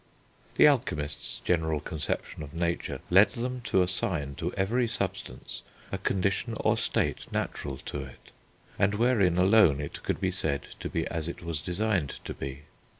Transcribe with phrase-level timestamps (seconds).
[0.55, 6.55] The alchemists' general conception of nature led them to assign to every substance a condition
[6.61, 8.31] or state natural to it,
[8.79, 12.63] and wherein alone it could be said to be as it was designed to be.